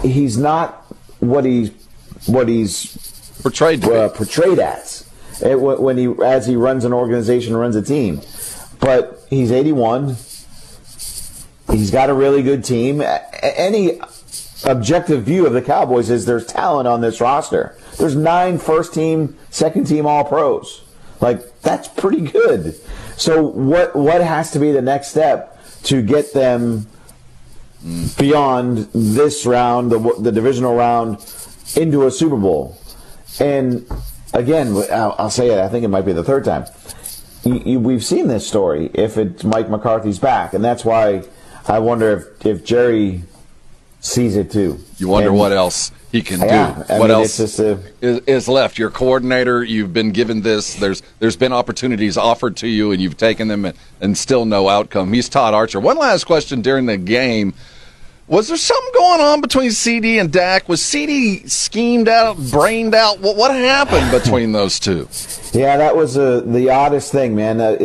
he's 0.02 0.36
not 0.36 0.84
what 1.20 1.44
he's 1.44 1.70
what 2.26 2.48
he's 2.48 2.96
portrayed 3.42 3.84
uh, 3.84 4.08
portrayed 4.10 4.58
as 4.58 5.08
it, 5.42 5.60
when 5.60 5.98
he 5.98 6.12
as 6.24 6.46
he 6.46 6.56
runs 6.56 6.84
an 6.84 6.92
organization, 6.92 7.56
runs 7.56 7.76
a 7.76 7.82
team. 7.82 8.20
But 8.86 9.26
he's 9.28 9.50
81. 9.50 10.10
He's 11.72 11.90
got 11.90 12.08
a 12.08 12.14
really 12.14 12.44
good 12.44 12.62
team. 12.62 13.02
Any 13.42 14.00
objective 14.62 15.24
view 15.24 15.44
of 15.44 15.54
the 15.54 15.60
Cowboys 15.60 16.08
is 16.08 16.24
there's 16.24 16.46
talent 16.46 16.86
on 16.86 17.00
this 17.00 17.20
roster. 17.20 17.76
There's 17.98 18.14
nine 18.14 18.58
first 18.58 18.94
team, 18.94 19.36
second 19.50 19.88
team 19.88 20.06
All 20.06 20.22
Pros. 20.22 20.84
Like 21.20 21.62
that's 21.62 21.88
pretty 21.88 22.20
good. 22.20 22.76
So 23.16 23.42
what 23.42 23.96
what 23.96 24.20
has 24.20 24.52
to 24.52 24.60
be 24.60 24.70
the 24.70 24.82
next 24.82 25.08
step 25.08 25.60
to 25.82 26.00
get 26.00 26.32
them 26.32 26.86
beyond 28.16 28.88
this 28.94 29.44
round, 29.46 29.90
the, 29.90 29.98
the 30.20 30.30
divisional 30.30 30.76
round, 30.76 31.16
into 31.74 32.06
a 32.06 32.10
Super 32.12 32.36
Bowl? 32.36 32.78
And 33.40 33.84
again, 34.32 34.76
I'll, 34.92 35.16
I'll 35.18 35.30
say 35.30 35.50
it. 35.50 35.58
I 35.58 35.68
think 35.68 35.84
it 35.84 35.88
might 35.88 36.06
be 36.06 36.12
the 36.12 36.22
third 36.22 36.44
time. 36.44 36.66
You, 37.46 37.62
you, 37.64 37.80
we've 37.80 38.04
seen 38.04 38.26
this 38.28 38.46
story. 38.46 38.90
If 38.92 39.16
it's 39.16 39.44
Mike 39.44 39.70
McCarthy's 39.70 40.18
back, 40.18 40.52
and 40.52 40.64
that's 40.64 40.84
why 40.84 41.22
I 41.66 41.78
wonder 41.78 42.10
if 42.16 42.46
if 42.46 42.64
Jerry 42.64 43.22
sees 44.00 44.36
it 44.36 44.50
too. 44.50 44.78
You 44.98 45.08
wonder 45.08 45.30
and, 45.30 45.38
what 45.38 45.52
else 45.52 45.92
he 46.10 46.22
can 46.22 46.40
yeah, 46.40 46.74
do. 46.74 46.94
I 46.94 46.98
what 46.98 47.08
mean, 47.08 47.10
else 47.10 47.38
a, 47.60 47.82
is, 48.00 48.20
is, 48.26 48.48
left? 48.48 48.78
Your 48.78 48.90
coordinator. 48.90 49.62
You've 49.62 49.92
been 49.92 50.10
given 50.10 50.42
this. 50.42 50.74
There's 50.74 51.02
there's 51.18 51.36
been 51.36 51.52
opportunities 51.52 52.16
offered 52.16 52.56
to 52.58 52.68
you, 52.68 52.92
and 52.92 53.00
you've 53.00 53.16
taken 53.16 53.48
them, 53.48 53.64
and, 53.64 53.78
and 54.00 54.18
still 54.18 54.44
no 54.44 54.68
outcome. 54.68 55.12
He's 55.12 55.28
Todd 55.28 55.54
Archer. 55.54 55.78
One 55.78 55.98
last 55.98 56.24
question 56.24 56.62
during 56.62 56.86
the 56.86 56.96
game. 56.96 57.54
Was 58.28 58.48
there 58.48 58.56
something 58.56 58.92
going 58.94 59.20
on 59.20 59.40
between 59.40 59.70
CeeDee 59.70 60.20
and 60.20 60.32
Dak? 60.32 60.68
Was 60.68 60.80
CeeDee 60.80 61.48
schemed 61.48 62.08
out, 62.08 62.36
brained 62.50 62.92
out? 62.94 63.20
What, 63.20 63.36
what 63.36 63.52
happened 63.52 64.10
between 64.10 64.50
those 64.50 64.80
two? 64.80 65.08
Yeah, 65.52 65.76
that 65.76 65.94
was 65.94 66.18
uh, 66.18 66.40
the 66.44 66.70
oddest 66.70 67.12
thing, 67.12 67.36
man. 67.36 67.60
Uh, 67.60 67.76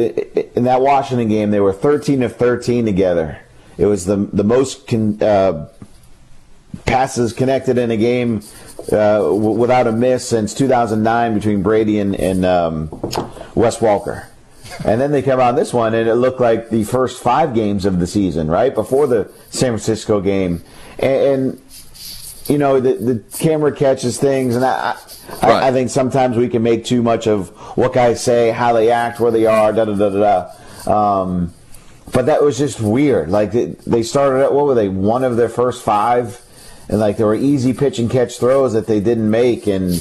in 0.55 0.63
that 0.63 0.81
Washington 0.81 1.27
game, 1.27 1.51
they 1.51 1.59
were 1.59 1.73
13 1.73 2.23
of 2.23 2.35
13 2.35 2.85
together. 2.85 3.39
It 3.77 3.85
was 3.85 4.05
the 4.05 4.15
the 4.33 4.43
most 4.43 4.87
con, 4.87 5.21
uh, 5.21 5.69
passes 6.85 7.33
connected 7.33 7.77
in 7.77 7.91
a 7.91 7.97
game 7.97 8.41
uh, 8.91 9.19
w- 9.19 9.51
without 9.51 9.85
a 9.87 9.91
miss 9.91 10.27
since 10.27 10.53
2009 10.55 11.35
between 11.35 11.61
Brady 11.61 11.99
and, 11.99 12.15
and 12.15 12.45
um, 12.45 12.89
Wes 13.55 13.77
Welker. 13.77 14.27
And 14.85 14.99
then 14.99 15.11
they 15.11 15.21
come 15.21 15.39
out 15.39 15.55
this 15.55 15.73
one, 15.73 15.93
and 15.93 16.07
it 16.07 16.15
looked 16.15 16.39
like 16.39 16.69
the 16.69 16.83
first 16.83 17.21
five 17.21 17.53
games 17.53 17.85
of 17.85 17.99
the 17.99 18.07
season, 18.07 18.49
right 18.49 18.73
before 18.73 19.07
the 19.07 19.31
San 19.49 19.71
Francisco 19.71 20.21
game, 20.21 20.63
and, 20.99 21.21
and 21.23 21.61
you 22.47 22.57
know 22.57 22.79
the, 22.79 22.93
the 22.93 23.23
camera 23.37 23.75
catches 23.75 24.17
things, 24.17 24.55
and 24.55 24.65
I, 24.65 24.97
I, 25.41 25.47
right. 25.47 25.63
I, 25.63 25.71
think 25.71 25.89
sometimes 25.89 26.37
we 26.37 26.49
can 26.49 26.63
make 26.63 26.85
too 26.85 27.01
much 27.01 27.27
of 27.27 27.49
what 27.77 27.93
guys 27.93 28.23
say, 28.23 28.51
how 28.51 28.73
they 28.73 28.91
act, 28.91 29.19
where 29.19 29.31
they 29.31 29.45
are, 29.45 29.71
da 29.71 29.85
da 29.85 29.95
da 29.95 30.09
da. 30.09 30.51
da. 30.85 31.21
Um, 31.21 31.53
but 32.11 32.25
that 32.25 32.43
was 32.43 32.57
just 32.57 32.81
weird. 32.81 33.29
Like 33.29 33.51
they 33.51 34.03
started 34.03 34.43
at 34.43 34.53
what 34.53 34.65
were 34.65 34.75
they? 34.75 34.89
One 34.89 35.23
of 35.23 35.37
their 35.37 35.47
first 35.47 35.83
five 35.83 36.41
and 36.91 36.99
like 36.99 37.17
there 37.17 37.25
were 37.25 37.35
easy 37.35 37.73
pitch 37.73 37.99
and 37.99 38.11
catch 38.11 38.37
throws 38.37 38.73
that 38.73 38.85
they 38.85 38.99
didn't 38.99 39.31
make, 39.31 39.65
and 39.65 39.93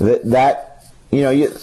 that 0.00 0.22
that 0.24 0.86
you 1.10 1.20
know 1.20 1.30
you 1.30 1.54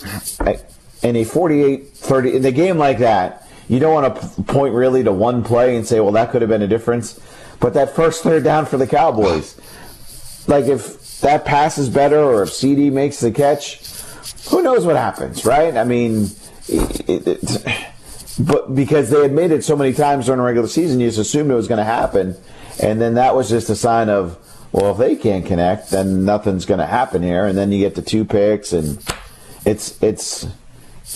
in 1.03 1.15
a 1.15 1.25
48-30 1.25 2.33
in 2.35 2.45
a 2.45 2.51
game 2.51 2.77
like 2.77 2.99
that, 2.99 3.47
you 3.67 3.79
don't 3.79 3.93
want 3.93 4.19
to 4.19 4.43
point 4.43 4.73
really 4.73 5.03
to 5.03 5.11
one 5.11 5.43
play 5.43 5.75
and 5.75 5.85
say, 5.85 5.99
well, 5.99 6.11
that 6.13 6.31
could 6.31 6.41
have 6.41 6.49
been 6.49 6.61
a 6.61 6.67
difference. 6.67 7.19
But 7.59 7.73
that 7.75 7.95
first 7.95 8.23
third 8.23 8.43
down 8.43 8.65
for 8.65 8.77
the 8.77 8.87
Cowboys, 8.87 9.59
like 10.47 10.65
if 10.65 11.19
that 11.21 11.45
pass 11.45 11.77
is 11.77 11.89
better 11.89 12.19
or 12.19 12.43
if 12.43 12.49
CeeDee 12.49 12.91
makes 12.91 13.19
the 13.19 13.31
catch, 13.31 13.81
who 14.49 14.61
knows 14.63 14.85
what 14.85 14.95
happens, 14.95 15.45
right? 15.45 15.75
I 15.75 15.83
mean, 15.83 16.29
it, 16.67 17.27
it, 17.27 17.85
but 18.39 18.73
because 18.73 19.09
they 19.09 19.21
had 19.21 19.33
made 19.33 19.51
it 19.51 19.63
so 19.63 19.75
many 19.75 19.93
times 19.93 20.25
during 20.25 20.39
the 20.39 20.45
regular 20.45 20.67
season, 20.67 20.99
you 20.99 21.07
just 21.07 21.19
assumed 21.19 21.51
it 21.51 21.55
was 21.55 21.67
going 21.67 21.79
to 21.79 21.83
happen, 21.83 22.35
and 22.81 23.01
then 23.01 23.15
that 23.15 23.35
was 23.35 23.49
just 23.49 23.69
a 23.69 23.75
sign 23.75 24.09
of 24.09 24.37
well, 24.71 24.91
if 24.91 24.97
they 24.97 25.15
can't 25.15 25.45
connect, 25.45 25.89
then 25.89 26.25
nothing's 26.25 26.65
going 26.65 26.79
to 26.79 26.85
happen 26.85 27.23
here. 27.23 27.45
And 27.45 27.57
then 27.57 27.71
you 27.71 27.79
get 27.79 27.95
the 27.95 28.01
two 28.01 28.23
picks, 28.23 28.71
and 28.71 29.03
it's 29.65 30.01
it's 30.01 30.47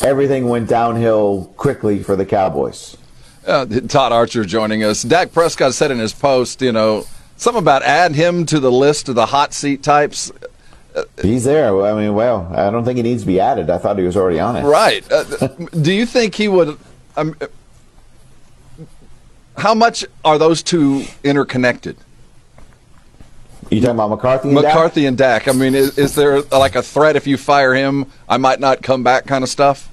everything 0.02 0.48
went 0.50 0.70
downhill 0.70 1.54
quickly 1.58 2.02
for 2.02 2.16
the 2.16 2.26
Cowboys. 2.26 2.98
Uh, 3.46 3.66
Todd 3.66 4.12
Archer 4.12 4.46
joining 4.46 4.84
us. 4.84 5.04
Dak 5.04 5.34
Prescott 5.34 5.74
said 5.74 5.92
in 5.92 6.00
his 6.00 6.14
post, 6.14 6.62
you 6.62 6.72
know, 6.72 7.06
something 7.36 7.62
about 7.62 7.84
add 7.84 8.16
him 8.16 8.46
to 8.48 8.60
the 8.60 8.72
list 8.72 9.10
of 9.10 9.16
the 9.16 9.28
hot 9.28 9.54
seat 9.54 9.84
types. 9.84 10.32
He's 11.22 11.44
there. 11.44 11.82
I 11.84 11.94
mean, 11.94 12.14
well, 12.14 12.52
I 12.56 12.70
don't 12.70 12.86
think 12.86 12.98
he 12.98 13.04
needs 13.04 13.24
to 13.24 13.28
be 13.28 13.40
added. 13.40 13.70
I 13.70 13.78
thought 13.78 13.98
he 13.98 14.06
was 14.06 14.16
already 14.16 14.40
on 14.40 14.56
it. 14.56 14.64
Right. 14.64 15.10
Uh, 15.12 15.24
do 15.82 15.92
you 15.92 16.06
think 16.06 16.36
he 16.36 16.48
would? 16.48 16.78
Um, 17.18 17.36
how 19.58 19.74
much 19.74 20.06
are 20.24 20.38
those 20.38 20.64
two 20.64 21.06
interconnected? 21.24 21.98
You 23.74 23.82
talking 23.82 23.96
about 23.96 24.10
McCarthy? 24.10 24.50
And 24.50 24.56
McCarthy 24.56 25.02
Dak? 25.02 25.08
and 25.08 25.18
Dak. 25.18 25.48
I 25.48 25.52
mean, 25.52 25.74
is, 25.74 25.98
is, 25.98 26.16
there 26.16 26.42
like 26.42 26.76
a 26.76 26.84
threat 26.84 27.16
if 27.16 27.26
you 27.26 27.38
fire 27.38 27.74
him, 27.74 28.06
I 28.30 28.38
might 28.38 28.60
not 28.60 28.82
come 28.84 29.04
back 29.04 29.26
kind 29.26 29.44
of 29.44 29.50
stuff? 29.50 29.90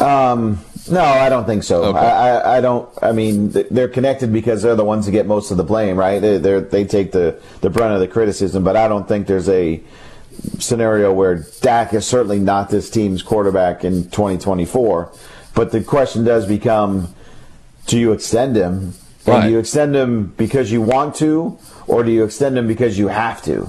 Um, 0.00 0.60
no, 0.90 1.02
I 1.02 1.28
don't 1.28 1.44
think 1.44 1.62
so. 1.62 1.84
Okay. 1.84 1.98
I, 1.98 2.56
I, 2.56 2.60
don't. 2.60 2.88
I 3.02 3.12
mean, 3.12 3.50
they're 3.50 3.88
connected 3.88 4.32
because 4.32 4.62
they're 4.62 4.74
the 4.74 4.84
ones 4.84 5.06
who 5.06 5.12
get 5.12 5.26
most 5.26 5.50
of 5.50 5.56
the 5.56 5.64
blame, 5.64 5.96
right? 5.96 6.20
They 6.20 6.38
they 6.38 6.84
take 6.84 7.12
the 7.12 7.38
the 7.60 7.68
brunt 7.70 7.94
of 7.94 8.00
the 8.00 8.08
criticism, 8.08 8.64
but 8.64 8.76
I 8.76 8.88
don't 8.88 9.06
think 9.06 9.26
there's 9.26 9.48
a 9.48 9.82
scenario 10.58 11.12
where 11.12 11.44
Dak 11.60 11.92
is 11.92 12.06
certainly 12.06 12.38
not 12.38 12.70
this 12.70 12.88
team's 12.88 13.22
quarterback 13.22 13.84
in 13.84 14.04
2024. 14.04 15.12
But 15.54 15.70
the 15.70 15.82
question 15.82 16.24
does 16.24 16.46
become: 16.46 17.14
Do 17.86 17.98
you 17.98 18.12
extend 18.12 18.56
him? 18.56 18.94
And 19.26 19.44
do 19.44 19.50
you 19.50 19.58
extend 19.58 19.94
him 19.94 20.32
because 20.36 20.72
you 20.72 20.80
want 20.80 21.14
to, 21.16 21.58
or 21.90 22.04
do 22.04 22.12
you 22.12 22.22
extend 22.22 22.56
them 22.56 22.68
because 22.68 22.96
you 22.96 23.08
have 23.08 23.42
to? 23.42 23.68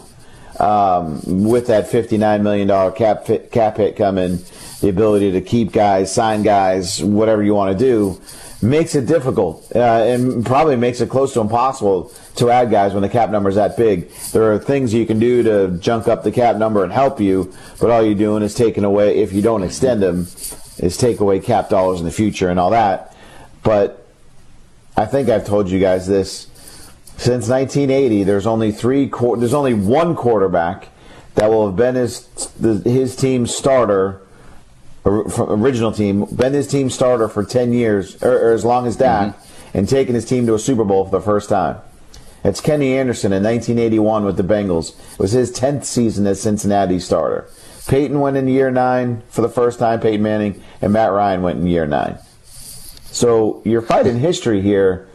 Um, 0.59 1.43
with 1.43 1.67
that 1.67 1.89
$59 1.89 2.41
million 2.43 2.91
cap, 2.93 3.27
cap 3.51 3.77
hit 3.77 3.95
coming, 3.95 4.37
the 4.79 4.89
ability 4.89 5.31
to 5.31 5.41
keep 5.41 5.71
guys, 5.71 6.13
sign 6.13 6.43
guys, 6.43 7.03
whatever 7.03 7.41
you 7.41 7.55
want 7.55 7.75
to 7.75 7.83
do, 7.83 8.21
makes 8.61 8.93
it 8.93 9.07
difficult 9.07 9.65
uh, 9.75 9.79
and 9.79 10.45
probably 10.45 10.75
makes 10.75 11.01
it 11.01 11.09
close 11.09 11.33
to 11.33 11.41
impossible 11.41 12.13
to 12.35 12.51
add 12.51 12.69
guys 12.69 12.93
when 12.93 13.01
the 13.01 13.09
cap 13.09 13.31
number 13.31 13.49
is 13.49 13.55
that 13.55 13.75
big. 13.75 14.11
There 14.33 14.53
are 14.53 14.59
things 14.59 14.93
you 14.93 15.07
can 15.07 15.17
do 15.17 15.41
to 15.41 15.79
junk 15.79 16.07
up 16.07 16.23
the 16.23 16.31
cap 16.31 16.57
number 16.57 16.83
and 16.83 16.93
help 16.93 17.19
you, 17.19 17.51
but 17.79 17.89
all 17.89 18.05
you're 18.05 18.13
doing 18.13 18.43
is 18.43 18.53
taking 18.53 18.83
away, 18.83 19.17
if 19.17 19.33
you 19.33 19.41
don't 19.41 19.63
extend 19.63 20.03
them, 20.03 20.27
is 20.77 20.95
take 20.95 21.21
away 21.21 21.39
cap 21.39 21.69
dollars 21.69 21.99
in 21.99 22.05
the 22.05 22.11
future 22.11 22.49
and 22.49 22.59
all 22.59 22.69
that. 22.69 23.15
But 23.63 24.05
I 24.95 25.07
think 25.07 25.27
I've 25.29 25.45
told 25.45 25.71
you 25.71 25.79
guys 25.79 26.05
this 26.05 26.50
since 27.21 27.47
1980, 27.47 28.23
there's 28.23 28.47
only 28.47 28.71
three. 28.71 29.05
There's 29.05 29.53
only 29.53 29.75
one 29.75 30.15
quarterback 30.15 30.87
that 31.35 31.51
will 31.51 31.67
have 31.67 31.75
been 31.75 31.93
his 31.93 32.27
his 32.83 33.15
team 33.15 33.45
starter, 33.45 34.21
original 35.05 35.91
team, 35.91 36.25
been 36.25 36.53
his 36.53 36.67
team 36.67 36.89
starter 36.89 37.27
for 37.27 37.43
10 37.43 37.73
years 37.73 38.21
or, 38.23 38.49
or 38.49 38.53
as 38.53 38.65
long 38.65 38.87
as 38.87 38.97
that, 38.97 39.35
mm-hmm. 39.35 39.77
and 39.77 39.87
taken 39.87 40.15
his 40.15 40.25
team 40.25 40.47
to 40.47 40.55
a 40.55 40.59
Super 40.59 40.83
Bowl 40.83 41.05
for 41.05 41.11
the 41.11 41.21
first 41.21 41.47
time. 41.47 41.77
It's 42.43 42.59
Kenny 42.59 42.97
Anderson 42.97 43.31
in 43.31 43.43
1981 43.43 44.25
with 44.25 44.37
the 44.37 44.43
Bengals. 44.43 44.99
It 45.13 45.19
was 45.19 45.31
his 45.31 45.51
10th 45.51 45.85
season 45.85 46.25
as 46.25 46.41
Cincinnati 46.41 46.97
starter. 46.97 47.47
Peyton 47.87 48.19
went 48.19 48.35
in 48.35 48.47
year 48.47 48.71
nine 48.71 49.21
for 49.29 49.43
the 49.43 49.49
first 49.49 49.77
time, 49.77 49.99
Peyton 49.99 50.23
Manning, 50.23 50.63
and 50.81 50.91
Matt 50.91 51.11
Ryan 51.11 51.43
went 51.43 51.59
in 51.59 51.67
year 51.67 51.85
nine. 51.85 52.17
So 53.11 53.61
you're 53.63 53.83
fighting 53.83 54.17
history 54.17 54.61
here 54.61 55.07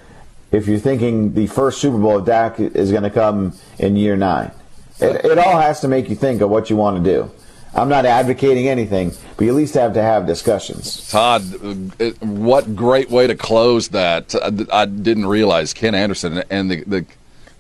if 0.57 0.67
you're 0.67 0.79
thinking 0.79 1.35
the 1.35 1.47
first 1.47 1.81
Super 1.81 1.99
Bowl 1.99 2.19
of 2.19 2.25
Dak 2.25 2.59
is 2.59 2.91
going 2.91 3.03
to 3.03 3.11
come 3.11 3.53
in 3.79 3.97
year 3.97 4.17
nine. 4.17 4.51
It, 4.99 5.25
it, 5.25 5.39
all 5.39 5.61
has 5.61 5.81
to 5.81 5.89
make 5.89 6.09
you 6.09 6.17
think 6.17 6.41
of 6.41 6.49
what 6.49 6.71
you 6.71 6.77
want 6.77 7.05
to 7.05 7.13
do. 7.13 7.31
I'm 7.75 7.91
not 7.91 8.07
advocating 8.07 8.69
anything, 8.69 9.13
but 9.37 9.45
you 9.45 9.51
at 9.51 9.57
least 9.57 9.75
have 9.75 9.93
to 9.93 10.03
have 10.03 10.27
discussions. 10.27 11.11
Todd, 11.11 11.43
uh, 12.01 12.11
what 12.21 12.75
great 12.75 13.11
way 13.11 13.27
to 13.27 13.35
close 13.35 13.89
that. 13.89 14.35
I, 14.35 14.83
I 14.83 14.87
didn't 14.87 15.27
realize 15.27 15.75
Ken 15.75 15.95
Anderson 15.95 16.43
and 16.49 16.71
the, 16.71 16.85
the 16.85 17.05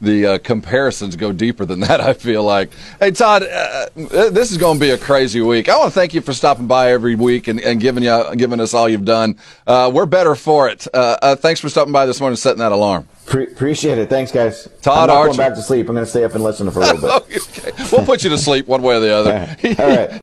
the 0.00 0.26
uh, 0.26 0.38
comparisons 0.38 1.16
go 1.16 1.32
deeper 1.32 1.64
than 1.64 1.80
that. 1.80 2.00
I 2.06 2.12
feel 2.12 2.42
like. 2.42 2.70
Hey, 3.00 3.10
Todd, 3.10 3.42
uh, 3.42 3.86
this 3.96 4.50
is 4.50 4.58
going 4.58 4.78
to 4.78 4.80
be 4.80 4.90
a 4.90 4.98
crazy 4.98 5.40
week. 5.40 5.68
I 5.68 5.76
want 5.76 5.92
to 5.92 5.98
thank 5.98 6.14
you 6.14 6.20
for 6.20 6.32
stopping 6.32 6.66
by 6.66 6.92
every 6.92 7.14
week 7.14 7.48
and, 7.48 7.60
and 7.60 7.80
giving 7.80 8.02
you 8.02 8.36
giving 8.36 8.60
us 8.60 8.74
all 8.74 8.88
you've 8.88 9.04
done. 9.04 9.38
Uh, 9.66 9.90
we're 9.92 10.06
better 10.06 10.34
for 10.34 10.68
it. 10.68 10.86
Uh, 10.92 11.16
uh, 11.22 11.36
thanks 11.36 11.60
for 11.60 11.68
stopping 11.68 11.92
by 11.92 12.06
this 12.06 12.20
morning, 12.20 12.32
and 12.32 12.38
setting 12.38 12.58
that 12.58 12.72
alarm. 12.72 13.08
Pre- 13.26 13.46
appreciate 13.46 13.98
it. 13.98 14.08
Thanks, 14.08 14.30
guys. 14.30 14.68
Todd 14.82 15.10
I'm 15.10 15.26
going 15.26 15.36
back 15.36 15.54
to 15.54 15.62
sleep. 15.62 15.88
I'm 15.88 15.94
going 15.94 16.04
to 16.04 16.10
stay 16.10 16.24
up 16.24 16.34
and 16.34 16.44
listen 16.44 16.70
for 16.70 16.80
a 16.80 16.92
little 16.92 17.20
bit. 17.20 17.42
okay. 17.58 17.72
We'll 17.90 18.06
put 18.06 18.22
you 18.22 18.30
to 18.30 18.38
sleep 18.38 18.66
one 18.66 18.82
way 18.82 18.96
or 18.96 19.00
the 19.00 19.12
other. 19.12 19.56
All 19.82 19.88
right. 19.88 20.20